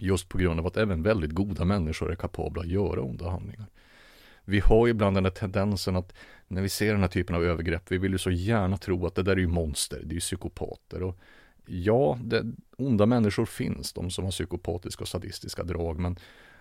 Just 0.00 0.28
på 0.28 0.38
grund 0.38 0.60
av 0.60 0.66
att 0.66 0.76
även 0.76 1.02
väldigt 1.02 1.30
goda 1.30 1.64
människor 1.64 2.12
är 2.12 2.16
kapabla 2.16 2.62
att 2.62 2.68
göra 2.68 3.02
onda 3.02 3.30
handlingar. 3.30 3.66
Vi 4.52 4.60
har 4.60 4.88
ibland 4.88 5.16
den 5.16 5.24
här 5.24 5.30
tendensen 5.30 5.96
att 5.96 6.14
när 6.48 6.62
vi 6.62 6.68
ser 6.68 6.92
den 6.92 7.00
här 7.00 7.08
typen 7.08 7.36
av 7.36 7.44
övergrepp, 7.44 7.82
vi 7.88 7.98
vill 7.98 8.12
ju 8.12 8.18
så 8.18 8.30
gärna 8.30 8.76
tro 8.76 9.06
att 9.06 9.14
det 9.14 9.22
där 9.22 9.32
är 9.32 9.36
ju 9.36 9.46
monster, 9.46 10.00
det 10.04 10.12
är 10.12 10.14
ju 10.14 10.20
psykopater. 10.20 11.02
Och 11.02 11.18
ja, 11.66 12.18
det, 12.24 12.44
onda 12.76 13.06
människor 13.06 13.46
finns, 13.46 13.92
de 13.92 14.10
som 14.10 14.24
har 14.24 14.30
psykopatiska 14.30 15.02
och 15.02 15.08
sadistiska 15.08 15.62
drag, 15.62 15.98
men 15.98 16.16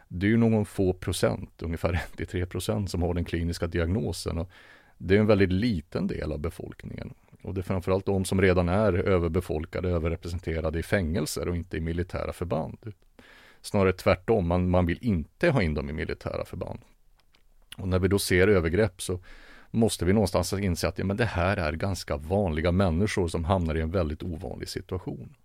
det 0.07 0.25
är 0.25 0.29
ju 0.29 0.37
någon 0.37 0.65
få 0.65 0.93
procent, 0.93 1.61
ungefär 1.61 1.93
1-3 2.17 2.45
procent 2.45 2.91
som 2.91 3.01
har 3.01 3.13
den 3.13 3.25
kliniska 3.25 3.67
diagnosen. 3.67 4.37
Och 4.37 4.49
det 4.97 5.15
är 5.15 5.19
en 5.19 5.27
väldigt 5.27 5.51
liten 5.51 6.07
del 6.07 6.31
av 6.31 6.39
befolkningen. 6.39 7.13
Och 7.41 7.53
det 7.53 7.61
är 7.61 7.63
framförallt 7.63 8.05
de 8.05 8.25
som 8.25 8.41
redan 8.41 8.69
är 8.69 8.93
överbefolkade, 8.93 9.89
överrepresenterade 9.89 10.79
i 10.79 10.83
fängelser 10.83 11.47
och 11.47 11.55
inte 11.55 11.77
i 11.77 11.81
militära 11.81 12.33
förband. 12.33 12.93
Snarare 13.61 13.93
tvärtom, 13.93 14.47
man, 14.47 14.69
man 14.69 14.85
vill 14.85 14.99
inte 15.01 15.49
ha 15.49 15.61
in 15.61 15.73
dem 15.73 15.89
i 15.89 15.93
militära 15.93 16.45
förband. 16.45 16.79
Och 17.77 17.87
när 17.87 17.99
vi 17.99 18.07
då 18.07 18.19
ser 18.19 18.47
övergrepp 18.47 19.01
så 19.01 19.19
måste 19.71 20.05
vi 20.05 20.13
någonstans 20.13 20.53
inse 20.53 20.87
att 20.87 20.99
ja, 20.99 21.05
men 21.05 21.17
det 21.17 21.25
här 21.25 21.57
är 21.57 21.73
ganska 21.73 22.17
vanliga 22.17 22.71
människor 22.71 23.27
som 23.27 23.45
hamnar 23.45 23.75
i 23.75 23.81
en 23.81 23.91
väldigt 23.91 24.23
ovanlig 24.23 24.69
situation. 24.69 25.35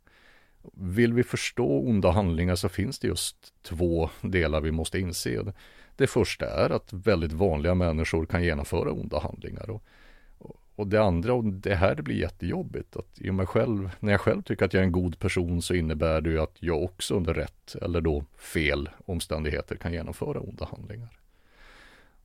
Vill 0.72 1.12
vi 1.12 1.22
förstå 1.22 1.80
onda 1.80 2.10
handlingar 2.10 2.54
så 2.54 2.68
finns 2.68 2.98
det 2.98 3.08
just 3.08 3.36
två 3.62 4.10
delar 4.20 4.60
vi 4.60 4.72
måste 4.72 4.98
inse. 4.98 5.52
Det 5.96 6.06
första 6.06 6.46
är 6.46 6.70
att 6.70 6.92
väldigt 6.92 7.32
vanliga 7.32 7.74
människor 7.74 8.26
kan 8.26 8.44
genomföra 8.44 8.92
onda 8.92 9.18
handlingar. 9.18 9.70
Och, 9.70 9.82
och 10.76 10.86
det 10.86 11.02
andra, 11.02 11.34
och 11.34 11.44
det 11.44 11.74
här 11.74 11.94
blir 11.94 12.16
jättejobbigt, 12.16 12.96
att 12.96 13.20
i 13.20 13.30
mig 13.30 13.46
själv, 13.46 13.90
när 14.00 14.12
jag 14.12 14.20
själv 14.20 14.42
tycker 14.42 14.64
att 14.64 14.72
jag 14.72 14.80
är 14.80 14.84
en 14.84 14.92
god 14.92 15.18
person 15.18 15.62
så 15.62 15.74
innebär 15.74 16.20
det 16.20 16.30
ju 16.30 16.40
att 16.40 16.56
jag 16.58 16.82
också 16.82 17.14
under 17.14 17.34
rätt 17.34 17.76
eller 17.82 18.00
då 18.00 18.24
fel 18.38 18.88
omständigheter 19.04 19.76
kan 19.76 19.92
genomföra 19.92 20.40
onda 20.40 20.68
handlingar. 20.70 21.25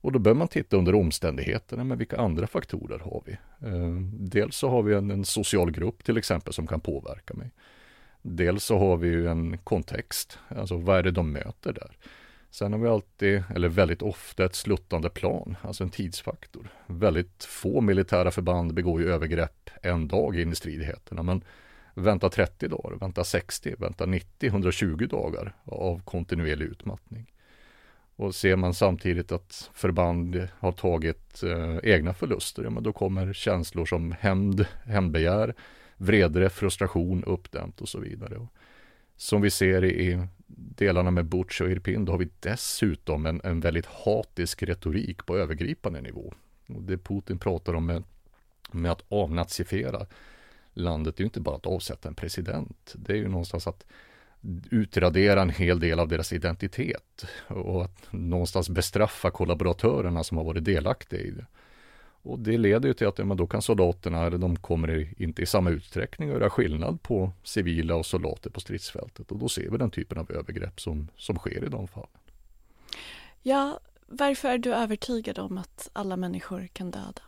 Och 0.02 0.12
då 0.12 0.18
bör 0.18 0.34
man 0.34 0.48
titta 0.48 0.76
under 0.76 0.94
omständigheterna, 0.94 1.84
men 1.84 1.98
vilka 1.98 2.16
andra 2.16 2.46
faktorer 2.46 2.98
har 2.98 3.22
vi? 3.26 3.32
Eh, 3.68 4.00
dels 4.12 4.56
så 4.56 4.68
har 4.68 4.82
vi 4.82 4.94
en, 4.94 5.10
en, 5.10 5.24
social 5.24 5.70
grupp 5.70 6.04
till 6.04 6.16
exempel 6.16 6.52
som 6.52 6.66
kan 6.66 6.80
påverka 6.80 7.34
mig. 7.34 7.50
Dels 8.22 8.64
så 8.64 8.78
har 8.78 8.96
vi 8.96 9.08
ju 9.08 9.28
en 9.28 9.58
kontext, 9.58 10.38
alltså 10.48 10.76
vad 10.76 10.98
är 10.98 11.02
det 11.02 11.10
de 11.10 11.32
möter 11.32 11.72
där? 11.72 11.96
Sen 12.50 12.72
har 12.72 12.80
vi 12.80 12.88
alltid, 12.88 13.42
eller 13.54 13.68
väldigt 13.68 14.02
ofta, 14.02 14.44
ett 14.44 14.54
sluttande 14.54 15.10
plan, 15.10 15.56
alltså 15.62 15.84
en 15.84 15.90
tidsfaktor. 15.90 16.68
Väldigt 16.86 17.44
få 17.44 17.80
militära 17.80 18.30
förband 18.30 18.74
begår 18.74 19.00
ju 19.00 19.12
övergrepp 19.12 19.70
en 19.82 20.08
dag 20.08 20.40
in 20.40 20.52
i 20.52 20.54
stridigheterna, 20.54 21.22
men 21.22 21.44
vänta 21.94 22.28
30 22.28 22.68
dagar, 22.68 22.96
vänta 23.00 23.24
60, 23.24 23.74
vänta 23.78 24.06
90, 24.06 24.46
120 24.46 25.06
dagar 25.10 25.56
av 25.64 26.02
kontinuerlig 26.04 26.66
utmattning. 26.66 27.31
Och 28.22 28.34
ser 28.34 28.56
man 28.56 28.74
samtidigt 28.74 29.32
att 29.32 29.70
förband 29.74 30.48
har 30.58 30.72
tagit 30.72 31.42
eh, 31.42 31.78
egna 31.82 32.14
förluster, 32.14 32.64
ja, 32.64 32.70
men 32.70 32.82
då 32.82 32.92
kommer 32.92 33.32
känslor 33.32 33.86
som 33.86 34.12
hämnd, 34.12 34.66
hämndbegär, 34.84 35.54
vrede, 35.96 36.50
frustration, 36.50 37.24
uppdämt 37.24 37.80
och 37.80 37.88
så 37.88 38.00
vidare. 38.00 38.36
Och 38.36 38.48
som 39.16 39.40
vi 39.40 39.50
ser 39.50 39.84
i 39.84 40.26
delarna 40.46 41.10
med 41.10 41.24
Butch 41.24 41.60
och 41.60 41.70
Irpin, 41.70 42.04
då 42.04 42.12
har 42.12 42.18
vi 42.18 42.28
dessutom 42.40 43.26
en, 43.26 43.40
en 43.44 43.60
väldigt 43.60 43.86
hatisk 43.86 44.62
retorik 44.62 45.26
på 45.26 45.36
övergripande 45.36 46.00
nivå. 46.00 46.34
Och 46.68 46.82
det 46.82 46.98
Putin 46.98 47.38
pratar 47.38 47.74
om 47.74 47.86
med, 47.86 48.02
med 48.72 48.92
att 48.92 49.04
avnazifiera 49.08 50.06
landet, 50.74 51.16
det 51.16 51.20
är 51.20 51.24
ju 51.24 51.26
inte 51.26 51.40
bara 51.40 51.56
att 51.56 51.66
avsätta 51.66 52.08
en 52.08 52.14
president. 52.14 52.94
Det 52.94 53.12
är 53.12 53.16
ju 53.16 53.28
någonstans 53.28 53.66
att 53.66 53.86
utradera 54.70 55.42
en 55.42 55.50
hel 55.50 55.80
del 55.80 56.00
av 56.00 56.08
deras 56.08 56.32
identitet 56.32 57.26
och 57.48 57.84
att 57.84 58.12
någonstans 58.12 58.68
bestraffa 58.68 59.30
kollaboratörerna 59.30 60.24
som 60.24 60.36
har 60.36 60.44
varit 60.44 60.64
delaktiga 60.64 61.20
i 61.20 61.30
det. 61.30 61.46
Och 62.24 62.38
det 62.38 62.58
leder 62.58 62.88
ju 62.88 62.94
till 62.94 63.06
att 63.06 63.18
ja, 63.18 63.24
då 63.24 63.46
kan 63.46 63.62
soldaterna, 63.62 64.26
eller 64.26 64.38
de 64.38 64.56
kommer 64.56 65.14
inte 65.22 65.42
i 65.42 65.46
samma 65.46 65.70
utsträckning 65.70 66.28
att 66.28 66.34
göra 66.34 66.50
skillnad 66.50 67.02
på 67.02 67.32
civila 67.42 67.94
och 67.94 68.06
soldater 68.06 68.50
på 68.50 68.60
stridsfältet. 68.60 69.32
Och 69.32 69.38
då 69.38 69.48
ser 69.48 69.70
vi 69.70 69.78
den 69.78 69.90
typen 69.90 70.18
av 70.18 70.32
övergrepp 70.32 70.80
som, 70.80 71.08
som 71.16 71.36
sker 71.36 71.64
i 71.64 71.68
de 71.68 71.88
fallen. 71.88 72.08
Ja, 73.42 73.80
varför 74.06 74.48
är 74.48 74.58
du 74.58 74.74
övertygad 74.74 75.38
om 75.38 75.58
att 75.58 75.90
alla 75.92 76.16
människor 76.16 76.66
kan 76.72 76.90
döda? 76.90 77.22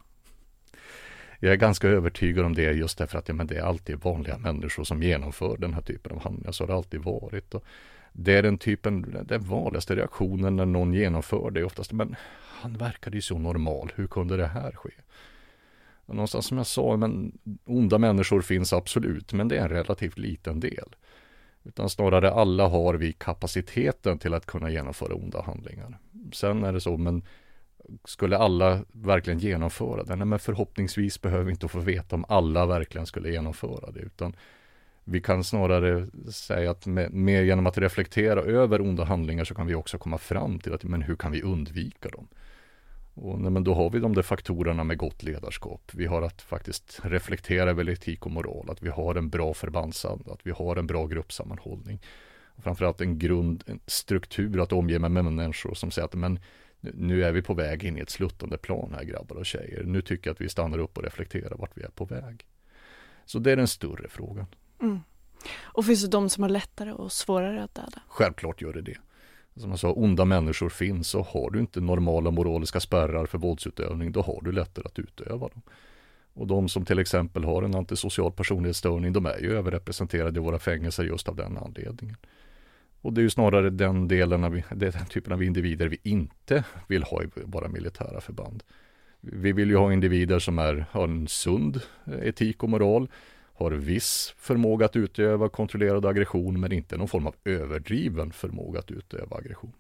Jag 1.41 1.53
är 1.53 1.57
ganska 1.57 1.89
övertygad 1.89 2.45
om 2.45 2.55
det 2.55 2.63
just 2.63 2.99
därför 2.99 3.19
att 3.19 3.29
ja, 3.29 3.35
men 3.35 3.47
det 3.47 3.57
är 3.57 3.63
alltid 3.63 3.97
vanliga 3.97 4.39
människor 4.39 4.85
som 4.85 5.03
genomför 5.03 5.57
den 5.57 5.75
här 5.75 5.83
typen 5.83 6.13
av 6.13 6.23
handlingar. 6.23 6.53
Så 6.53 6.63
har 6.63 6.69
det 6.69 6.75
alltid 6.75 7.01
varit. 7.01 7.55
Och 7.55 7.65
det 8.13 8.33
är 8.33 8.43
den 8.43 8.59
typen, 8.59 9.25
den 9.29 9.43
vanligaste 9.43 9.97
reaktionen 9.97 10.57
när 10.57 10.67
någon 10.67 10.95
genomför 10.95 11.51
det 11.51 11.65
oftast, 11.65 11.93
men 11.93 12.17
han 12.65 12.73
verkade 12.73 13.17
ju 13.17 13.23
så 13.23 13.39
normal, 13.39 13.93
hur 13.95 14.07
kunde 14.07 14.37
det 14.37 14.47
här 14.47 14.73
ske? 14.73 14.91
Någonstans 16.07 16.47
som 16.47 16.57
jag 16.57 16.67
sa, 16.67 16.97
men 16.97 17.39
onda 17.65 17.99
människor 17.99 18.41
finns 18.41 18.73
absolut, 18.73 19.33
men 19.33 19.49
det 19.49 19.57
är 19.57 19.63
en 19.63 19.69
relativt 19.69 20.19
liten 20.19 20.61
del. 20.61 20.97
Utan 21.65 21.91
snarare 21.91 22.31
alla 22.31 22.69
har 22.69 22.95
vi 22.95 23.13
kapaciteten 23.13 24.19
till 24.19 24.35
att 24.35 24.47
kunna 24.47 24.71
genomföra 24.71 25.15
onda 25.15 25.43
handlingar. 25.43 25.99
Sen 26.33 26.65
är 26.65 26.73
det 26.73 26.81
så, 26.81 26.97
men 26.97 27.23
skulle 28.05 28.39
alla 28.39 28.85
verkligen 28.93 29.39
genomföra 29.39 30.05
det? 30.05 30.17
Nej, 30.17 30.27
men 30.27 30.39
förhoppningsvis 30.39 31.21
behöver 31.21 31.45
vi 31.45 31.51
inte 31.51 31.69
få 31.69 31.81
veta 31.81 32.17
om 32.17 32.25
alla 32.29 32.67
verkligen 32.67 33.07
skulle 33.07 33.31
genomföra 33.31 33.91
det, 33.91 34.01
utan 34.01 34.37
vi 35.05 35.21
kan 35.21 35.45
snarare 35.45 36.07
säga 36.33 36.71
att 36.71 36.87
med, 36.87 37.13
med, 37.13 37.47
genom 37.47 37.67
att 37.67 37.79
reflektera 37.79 38.41
över 38.41 38.81
onda 38.81 39.05
handlingar 39.05 39.45
så 39.45 39.55
kan 39.55 39.67
vi 39.67 39.75
också 39.75 39.99
komma 39.99 40.19
fram 40.19 40.59
till 40.59 40.75
att 40.75 40.85
men 40.85 41.03
hur 41.03 41.17
kan 41.17 41.33
vi 41.33 41.43
undvika 41.43 42.09
dem? 42.09 42.29
Och 43.15 43.41
nej, 43.41 43.51
men 43.51 43.65
då 43.65 43.75
har 43.75 43.91
vi 43.91 43.99
de 43.99 44.15
där 44.15 44.23
faktorerna 44.23 44.85
med 44.85 44.99
gott 44.99 45.23
ledarskap. 45.23 45.91
Vi 45.95 46.07
har 46.07 46.23
att 46.23 46.43
faktiskt 46.43 47.01
reflektera 47.03 47.71
över 47.71 47.89
etik 47.89 48.27
och 48.27 48.33
moral, 48.33 48.71
att 48.71 48.83
vi 48.83 48.89
har 48.89 49.15
en 49.15 49.29
bra 49.29 49.55
förbandsanda, 49.55 50.33
att 50.33 50.47
vi 50.47 50.51
har 50.51 50.77
en 50.77 50.87
bra 50.87 51.07
gruppsammanhållning. 51.07 52.01
Framförallt 52.59 53.01
en 53.01 53.19
grundstruktur 53.19 54.63
att 54.63 54.73
omge 54.73 54.99
med 54.99 55.11
människor 55.11 55.75
som 55.75 55.91
säger 55.91 56.07
att 56.07 56.15
men 56.15 56.39
nu 56.95 57.25
är 57.25 57.33
vi 57.33 57.43
på 57.43 57.55
väg 57.55 57.85
in 57.85 57.99
i 57.99 58.01
ett 58.01 58.11
sluttande 58.11 58.59
plan 58.59 58.95
här 58.97 59.05
grabbar 59.05 59.37
och 59.37 59.47
tjejer. 59.47 59.85
Nu 59.85 60.03
tycker 60.03 60.29
jag 60.29 60.35
att 60.35 60.41
vi 60.41 60.49
stannar 60.49 60.79
upp 60.79 60.97
och 60.97 61.05
reflekterar 61.05 61.57
vart 61.57 61.77
vi 61.77 61.83
är 61.83 61.89
på 61.89 62.05
väg. 62.05 62.47
Så 63.25 63.39
det 63.39 63.53
är 63.53 63.57
den 63.57 63.69
större 63.69 64.09
frågan. 64.09 64.47
Mm. 64.81 65.01
Och 65.63 65.87
finns 65.87 66.03
det 66.03 66.09
de 66.09 66.31
som 66.31 66.43
har 66.43 66.51
lättare 66.51 66.93
och 66.93 67.13
svårare 67.13 67.65
att 67.65 67.75
döda? 67.75 68.03
Självklart 68.09 68.63
gör 68.63 68.73
det 68.73 68.83
det. 68.83 68.97
Som 69.57 69.71
jag 69.71 69.79
sa, 69.79 69.93
onda 69.93 70.25
människor 70.25 70.69
finns 70.69 71.15
och 71.15 71.27
har 71.27 71.51
du 71.51 71.61
inte 71.61 71.81
normala 71.81 72.31
moraliska 72.31 72.81
spärrar 72.81 73.27
för 73.27 73.39
våldsutövning, 73.39 74.13
då 74.13 74.23
har 74.23 74.41
du 74.43 74.53
lättare 74.53 74.87
att 74.87 74.99
utöva 74.99 75.49
dem. 75.49 75.63
Och 76.33 76.47
de 76.47 76.69
som 76.69 76.85
till 76.85 76.99
exempel 76.99 77.45
har 77.45 77.63
en 77.63 77.75
antisocial 77.75 78.33
personlighetsstörning, 78.33 79.13
de 79.13 79.27
är 79.27 79.39
ju 79.39 79.57
överrepresenterade 79.57 80.41
i 80.41 80.43
våra 80.43 80.59
fängelser 80.59 81.05
just 81.05 81.29
av 81.29 81.37
den 81.37 81.59
anledningen. 81.59 82.17
Och 83.05 83.13
det 83.13 83.21
är 83.21 83.23
ju 83.23 83.31
snarare 83.31 83.71
den 83.71 84.09
delen 84.09 84.45
av, 84.45 84.61
den 84.71 85.07
typen 85.11 85.33
av 85.33 85.43
individer 85.43 85.89
vi 85.89 85.99
inte 86.03 86.65
vill 86.89 87.03
ha 87.03 87.23
i 87.23 87.27
våra 87.45 87.69
militära 87.69 88.21
förband. 88.21 88.63
Vi 89.21 89.53
vill 89.53 89.71
ju 89.71 89.77
ha 89.77 89.93
individer 89.93 90.39
som 90.39 90.59
är, 90.59 90.87
har 90.91 91.05
en 91.05 91.29
sund 91.29 91.81
etik 92.23 92.63
och 92.63 92.69
moral, 92.69 93.09
har 93.55 93.71
viss 93.71 94.35
förmåga 94.39 94.87
att 94.87 94.97
utöva 94.97 95.49
kontrollerad 95.49 96.07
aggression 96.07 96.61
men 96.61 96.73
inte 96.73 96.97
någon 96.97 97.09
form 97.09 97.27
av 97.27 97.35
överdriven 97.45 98.33
förmåga 98.33 98.79
att 98.79 98.91
utöva 98.91 99.37
aggression. 99.37 99.73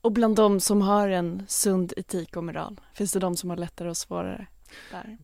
Och 0.00 0.12
bland 0.12 0.36
de 0.36 0.60
som 0.60 0.82
har 0.82 1.08
en 1.08 1.42
sund 1.48 1.92
etik 1.96 2.36
och 2.36 2.44
moral, 2.44 2.80
finns 2.94 3.12
det 3.12 3.18
de 3.18 3.36
som 3.36 3.50
har 3.50 3.56
lättare 3.56 3.88
och 3.88 3.96
svårare 3.96 4.46
där? 4.90 5.18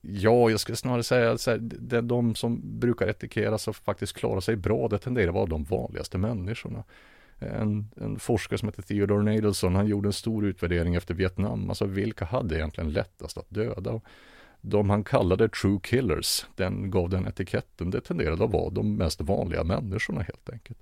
Ja, 0.00 0.50
jag 0.50 0.60
skulle 0.60 0.76
snarare 0.76 1.02
säga 1.02 1.30
att 1.30 1.46
de, 1.70 2.08
de 2.08 2.34
som 2.34 2.80
brukar 2.80 3.06
etikeras 3.06 3.68
och 3.68 3.76
faktiskt 3.76 4.12
klarar 4.12 4.40
sig 4.40 4.56
bra, 4.56 4.88
det 4.88 4.98
tenderar 4.98 5.28
att 5.28 5.34
vara 5.34 5.46
de 5.46 5.64
vanligaste 5.64 6.18
människorna. 6.18 6.84
En, 7.38 7.90
en, 7.96 8.18
forskare 8.18 8.58
som 8.58 8.68
heter 8.68 8.82
Theodore 8.82 9.22
Nadelson, 9.22 9.74
han 9.74 9.86
gjorde 9.86 10.08
en 10.08 10.12
stor 10.12 10.44
utvärdering 10.44 10.94
efter 10.94 11.14
Vietnam, 11.14 11.68
alltså 11.68 11.84
vilka 11.84 12.24
hade 12.24 12.56
egentligen 12.56 12.92
lättast 12.92 13.38
att 13.38 13.50
döda? 13.50 14.00
de 14.64 14.90
han 14.90 15.04
kallade 15.04 15.48
true 15.48 15.80
killers, 15.82 16.46
den 16.56 16.90
gav 16.90 17.08
den 17.10 17.26
etiketten, 17.26 17.90
det 17.90 18.00
tenderade 18.00 18.44
att 18.44 18.50
vara 18.50 18.70
de 18.70 18.96
mest 18.96 19.20
vanliga 19.20 19.64
människorna 19.64 20.20
helt 20.20 20.50
enkelt. 20.50 20.78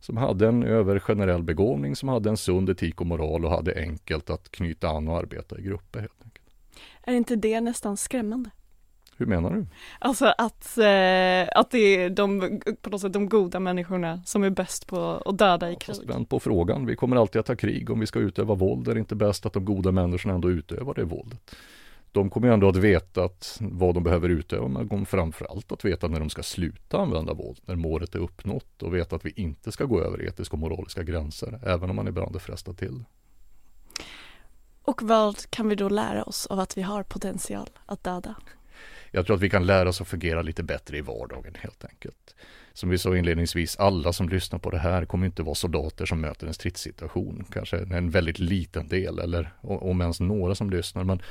Som 0.00 0.16
hade 0.16 0.48
en 0.48 0.62
övergenerell 0.62 1.42
begåvning, 1.42 1.96
som 1.96 2.08
hade 2.08 2.30
en 2.30 2.36
sund 2.36 2.70
etik 2.70 3.00
och 3.00 3.06
moral 3.06 3.44
och 3.44 3.50
hade 3.50 3.74
enkelt 3.74 4.30
att 4.30 4.50
knyta 4.50 4.88
an 4.88 5.08
och 5.08 5.18
arbeta 5.18 5.58
i 5.58 5.62
grupper 5.62 6.00
helt 6.00 6.24
enkelt. 6.24 6.31
Är 7.02 7.14
inte 7.14 7.36
det 7.36 7.60
nästan 7.60 7.96
skrämmande? 7.96 8.50
Hur 9.16 9.26
menar 9.26 9.50
du? 9.50 9.66
Alltså 9.98 10.34
att, 10.38 10.78
eh, 10.78 11.58
att 11.60 11.70
det 11.70 11.78
är 11.78 12.10
de, 12.10 12.60
på 12.82 12.90
något 12.90 13.00
sätt 13.00 13.12
de 13.12 13.28
goda 13.28 13.60
människorna 13.60 14.22
som 14.24 14.42
är 14.42 14.50
bäst 14.50 14.86
på 14.86 15.22
att 15.26 15.38
döda 15.38 15.70
i 15.70 15.76
krig. 15.76 16.08
Vänd 16.08 16.28
på 16.28 16.40
frågan, 16.40 16.86
vi 16.86 16.96
kommer 16.96 17.16
alltid 17.16 17.40
att 17.40 17.48
ha 17.48 17.56
krig 17.56 17.90
om 17.90 18.00
vi 18.00 18.06
ska 18.06 18.18
utöva 18.18 18.54
våld. 18.54 18.88
Är 18.88 18.94
det 18.94 19.00
inte 19.00 19.14
bäst 19.14 19.46
att 19.46 19.52
de 19.52 19.64
goda 19.64 19.92
människorna 19.92 20.34
ändå 20.34 20.50
utövar 20.50 20.94
det 20.94 21.04
våldet? 21.04 21.54
de 22.12 22.30
kommer 22.30 22.48
ändå 22.48 22.68
att 22.68 22.76
veta 22.76 23.24
att 23.24 23.58
vad 23.60 23.94
de 23.94 24.02
behöver 24.02 24.28
utöva, 24.28 24.68
men 24.68 24.82
de 24.82 24.88
kommer 24.88 25.04
framförallt 25.04 25.72
att 25.72 25.84
veta 25.84 26.08
när 26.08 26.20
de 26.20 26.30
ska 26.30 26.42
sluta 26.42 26.98
använda 26.98 27.34
våld, 27.34 27.60
när 27.64 27.76
målet 27.76 28.14
är 28.14 28.18
uppnått 28.18 28.82
och 28.82 28.94
veta 28.94 29.16
att 29.16 29.26
vi 29.26 29.32
inte 29.36 29.72
ska 29.72 29.84
gå 29.84 30.00
över 30.00 30.22
etiska 30.22 30.52
och 30.52 30.58
moraliska 30.58 31.02
gränser, 31.02 31.60
även 31.66 31.90
om 31.90 31.96
man 31.96 32.08
ibland 32.08 32.36
är 32.36 32.40
frestad 32.40 32.78
till 32.78 32.98
det. 32.98 33.04
Och 34.92 35.02
vad 35.02 35.50
kan 35.50 35.68
vi 35.68 35.74
då 35.74 35.88
lära 35.88 36.22
oss 36.22 36.46
av 36.46 36.60
att 36.60 36.78
vi 36.78 36.82
har 36.82 37.02
potential 37.02 37.70
att 37.86 38.04
döda? 38.04 38.34
Jag 39.10 39.26
tror 39.26 39.36
att 39.36 39.42
vi 39.42 39.50
kan 39.50 39.66
lära 39.66 39.88
oss 39.88 40.00
att 40.00 40.08
fungera 40.08 40.42
lite 40.42 40.62
bättre 40.62 40.98
i 40.98 41.00
vardagen 41.00 41.54
helt 41.58 41.84
enkelt. 41.84 42.36
Som 42.72 42.88
vi 42.88 42.98
sa 42.98 43.16
inledningsvis, 43.16 43.76
alla 43.76 44.12
som 44.12 44.28
lyssnar 44.28 44.58
på 44.58 44.70
det 44.70 44.78
här 44.78 45.04
kommer 45.04 45.26
inte 45.26 45.42
vara 45.42 45.54
soldater 45.54 46.06
som 46.06 46.20
möter 46.20 46.46
en 46.46 46.54
stridssituation. 46.54 47.44
Kanske 47.52 47.78
en 47.78 48.10
väldigt 48.10 48.38
liten 48.38 48.88
del 48.88 49.18
eller 49.18 49.52
om 49.60 50.00
ens 50.00 50.20
några 50.20 50.54
som 50.54 50.70
lyssnar. 50.70 51.04
Men 51.04 51.22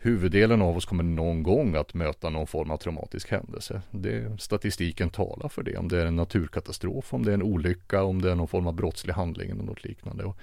huvuddelen 0.00 0.62
av 0.62 0.76
oss 0.76 0.84
kommer 0.84 1.04
någon 1.04 1.42
gång 1.42 1.76
att 1.76 1.94
möta 1.94 2.30
någon 2.30 2.46
form 2.46 2.70
av 2.70 2.76
traumatisk 2.76 3.30
händelse. 3.30 3.82
Det, 3.90 4.40
statistiken 4.40 5.10
talar 5.10 5.48
för 5.48 5.62
det. 5.62 5.76
Om 5.76 5.88
det 5.88 6.02
är 6.02 6.06
en 6.06 6.16
naturkatastrof, 6.16 7.14
om 7.14 7.24
det 7.24 7.30
är 7.30 7.34
en 7.34 7.42
olycka, 7.42 8.02
om 8.02 8.22
det 8.22 8.30
är 8.30 8.34
någon 8.34 8.48
form 8.48 8.66
av 8.66 8.74
brottslig 8.74 9.14
handling 9.14 9.50
eller 9.50 9.62
något 9.62 9.84
liknande. 9.84 10.24
Och 10.24 10.36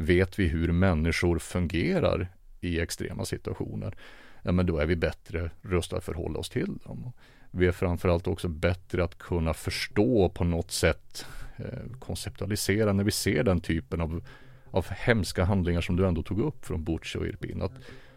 vet 0.00 0.38
vi 0.38 0.48
hur 0.48 0.72
människor 0.72 1.38
fungerar 1.38 2.28
i 2.60 2.80
extrema 2.80 3.24
situationer, 3.24 3.96
ja 4.42 4.52
men 4.52 4.66
då 4.66 4.78
är 4.78 4.86
vi 4.86 4.96
bättre 4.96 5.50
rustade 5.62 5.98
att 5.98 6.04
förhålla 6.04 6.38
oss 6.38 6.50
till 6.50 6.78
dem. 6.84 7.12
Vi 7.50 7.66
är 7.66 7.72
framförallt 7.72 8.26
också 8.26 8.48
bättre 8.48 9.04
att 9.04 9.18
kunna 9.18 9.54
förstå 9.54 10.28
på 10.28 10.44
något 10.44 10.70
sätt 10.70 11.26
eh, 11.56 11.90
konceptualisera 11.98 12.92
när 12.92 13.04
vi 13.04 13.10
ser 13.10 13.44
den 13.44 13.60
typen 13.60 14.00
av, 14.00 14.24
av 14.70 14.86
hemska 14.90 15.44
handlingar 15.44 15.80
som 15.80 15.96
du 15.96 16.06
ändå 16.06 16.22
tog 16.22 16.40
upp 16.40 16.64
från 16.64 16.84
Butch 16.84 17.16
och 17.16 17.26
Irpin. 17.26 17.62
Att 17.62 17.72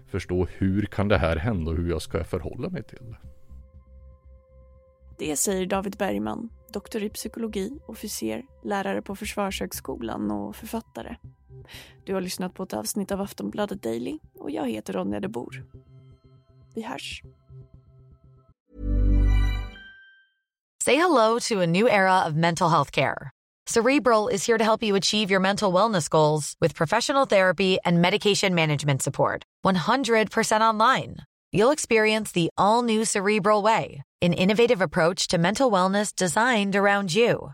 förstå 0.08 0.48
hur 0.58 0.86
kan 0.86 1.08
det 1.08 1.18
här 1.18 1.36
hända 1.36 1.72
och 1.72 1.78
hur 1.78 1.90
jag 1.90 2.02
ska 2.02 2.24
förhålla 2.24 2.70
mig 2.70 2.84
till 2.84 3.00
det. 3.00 3.18
Det 5.18 5.36
säger 5.36 5.66
David 5.66 5.96
Bergman, 5.98 6.50
doktor 6.74 7.04
i 7.04 7.10
psykologi, 7.10 7.80
officer, 7.86 8.44
lärare 8.64 9.02
på 9.02 9.16
Försvarshögskolan 9.16 10.32
och 10.32 10.56
författare. 10.56 11.16
Du 12.04 12.14
har 12.14 12.22
lyssnat 12.22 12.54
på 12.54 12.64
ett 12.64 12.74
avsnitt 12.74 13.12
av 13.12 13.22
Aftonbladet 13.22 13.84
Daily 13.84 14.20
och 14.40 14.52
jag 14.52 14.70
heter 14.70 14.94
Ronja 14.94 15.20
de 15.20 15.28
Bor. 15.28 15.66
Vi 16.76 16.82
hörs. 16.82 17.22
Say 20.84 20.96
hello 20.96 21.40
to 21.40 21.62
a 21.62 21.68
new 21.68 21.88
era 21.88 22.26
of 22.28 22.34
mental 22.34 22.70
health 22.70 22.92
care. 22.92 23.32
Cerebral 23.66 24.28
is 24.28 24.46
here 24.46 24.58
to 24.58 24.64
help 24.64 24.84
you 24.84 24.96
achieve 24.96 25.32
your 25.32 25.40
mental 25.40 25.72
wellness 25.72 26.10
goals 26.10 26.56
with 26.60 26.76
professional 26.76 27.26
therapy 27.26 27.78
and 27.86 28.02
medication 28.02 28.54
management 28.54 29.02
support. 29.02 29.44
100% 29.66 30.62
online. 30.62 31.16
You'll 31.54 31.72
experience 31.72 32.34
the 32.34 32.50
all 32.58 32.84
new 32.84 33.06
Cerebral 33.06 33.62
Way, 33.62 34.02
an 34.22 34.34
innovative 34.34 34.82
approach 34.82 35.28
to 35.28 35.38
mental 35.38 35.72
wellness 35.72 36.14
designed 36.14 36.76
around 36.76 37.16
you. 37.16 37.54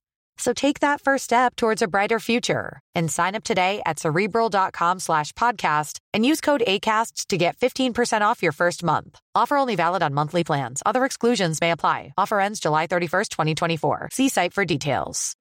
So 0.41 0.53
take 0.53 0.79
that 0.79 1.01
first 1.01 1.23
step 1.23 1.55
towards 1.55 1.83
a 1.83 1.87
brighter 1.87 2.19
future 2.19 2.79
and 2.95 3.11
sign 3.11 3.35
up 3.35 3.43
today 3.43 3.81
at 3.85 3.99
cerebral.com 3.99 4.99
slash 4.99 5.33
podcast 5.33 5.99
and 6.15 6.25
use 6.25 6.41
code 6.41 6.63
ACasts 6.67 7.27
to 7.27 7.37
get 7.37 7.57
15% 7.57 8.21
off 8.21 8.41
your 8.43 8.51
first 8.51 8.83
month. 8.83 9.19
Offer 9.35 9.57
only 9.57 9.75
valid 9.75 10.01
on 10.03 10.13
monthly 10.15 10.43
plans. 10.43 10.81
Other 10.85 11.05
exclusions 11.05 11.61
may 11.61 11.71
apply. 11.71 12.13
Offer 12.17 12.39
ends 12.39 12.59
July 12.59 12.87
31st, 12.87 13.29
2024. 13.29 14.09
See 14.11 14.29
site 14.29 14.53
for 14.53 14.65
details. 14.65 15.33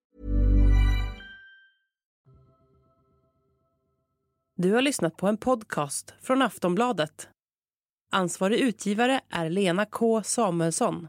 Du 4.57 4.73
har 4.75 4.83
lyssnat 4.83 5.17
på 5.17 5.27
en 5.27 5.37
podcast 5.37 6.15
från 6.23 6.43
Aftonbladet. 6.43 7.29
Ansvarig 8.13 8.59
utgivare 8.59 9.21
är 9.31 9.51
Lena 9.51 9.87
K 9.87 10.23
Samuelsson. 10.23 11.09